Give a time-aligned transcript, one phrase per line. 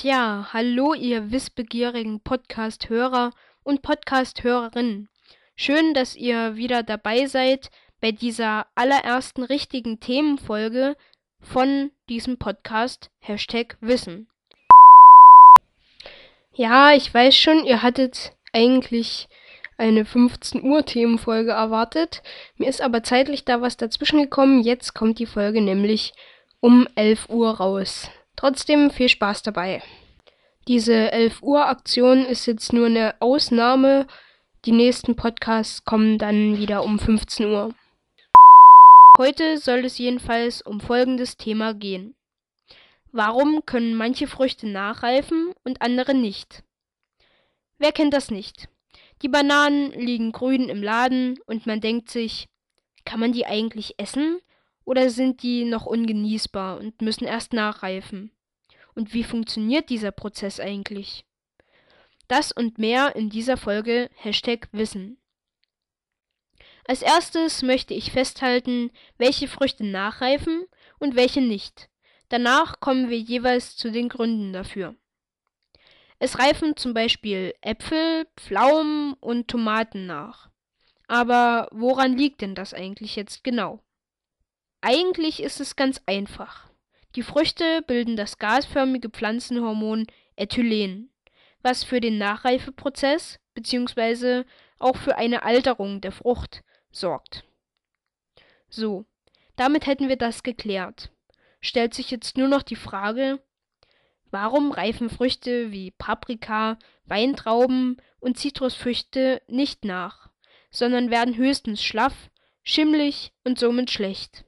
[0.00, 3.32] Tja, hallo ihr wissbegierigen Podcast-Hörer
[3.64, 5.10] und Podcast-Hörerinnen.
[5.56, 10.96] Schön, dass ihr wieder dabei seid bei dieser allerersten richtigen Themenfolge
[11.42, 14.26] von diesem Podcast Hashtag Wissen.
[16.54, 19.28] Ja, ich weiß schon, ihr hattet eigentlich
[19.76, 22.22] eine 15 Uhr Themenfolge erwartet.
[22.56, 24.62] Mir ist aber zeitlich da was dazwischen gekommen.
[24.62, 26.14] Jetzt kommt die Folge nämlich
[26.60, 28.10] um 11 Uhr raus.
[28.40, 29.82] Trotzdem viel Spaß dabei.
[30.66, 34.06] Diese 11 Uhr Aktion ist jetzt nur eine Ausnahme.
[34.64, 37.74] Die nächsten Podcasts kommen dann wieder um 15 Uhr.
[39.18, 42.14] Heute soll es jedenfalls um folgendes Thema gehen.
[43.12, 46.62] Warum können manche Früchte nachreifen und andere nicht?
[47.76, 48.70] Wer kennt das nicht?
[49.20, 52.48] Die Bananen liegen grün im Laden und man denkt sich,
[53.04, 54.40] kann man die eigentlich essen
[54.90, 58.32] oder sind die noch ungenießbar und müssen erst nachreifen?
[58.96, 61.24] Und wie funktioniert dieser Prozess eigentlich?
[62.26, 65.18] Das und mehr in dieser Folge Hashtag Wissen.
[66.88, 70.66] Als erstes möchte ich festhalten, welche Früchte nachreifen
[70.98, 71.88] und welche nicht.
[72.28, 74.96] Danach kommen wir jeweils zu den Gründen dafür.
[76.18, 80.50] Es reifen zum Beispiel Äpfel, Pflaumen und Tomaten nach.
[81.06, 83.84] Aber woran liegt denn das eigentlich jetzt genau?
[84.80, 86.70] Eigentlich ist es ganz einfach.
[87.16, 91.10] Die Früchte bilden das gasförmige Pflanzenhormon Ethylen,
[91.62, 94.44] was für den Nachreifeprozess bzw.
[94.78, 97.44] auch für eine Alterung der Frucht sorgt.
[98.68, 99.04] So,
[99.56, 101.10] damit hätten wir das geklärt.
[101.60, 103.40] Stellt sich jetzt nur noch die Frage,
[104.30, 110.30] Warum reifen Früchte wie Paprika, Weintrauben und Zitrusfrüchte nicht nach,
[110.70, 112.30] sondern werden höchstens schlaff,
[112.62, 114.44] schimmlig und somit schlecht?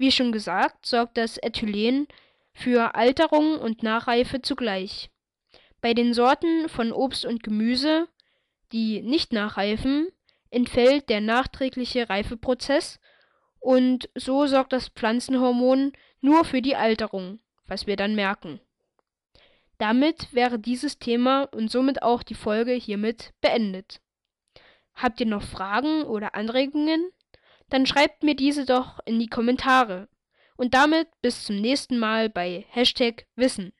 [0.00, 2.08] Wie schon gesagt, sorgt das Ethylen
[2.54, 5.10] für Alterung und Nachreife zugleich.
[5.82, 8.08] Bei den Sorten von Obst und Gemüse,
[8.72, 10.08] die nicht nachreifen,
[10.50, 12.98] entfällt der nachträgliche Reifeprozess
[13.58, 18.58] und so sorgt das Pflanzenhormon nur für die Alterung, was wir dann merken.
[19.76, 24.00] Damit wäre dieses Thema und somit auch die Folge hiermit beendet.
[24.94, 27.12] Habt ihr noch Fragen oder Anregungen?
[27.70, 30.08] Dann schreibt mir diese doch in die Kommentare.
[30.56, 33.72] Und damit bis zum nächsten Mal bei Hashtag Wissen.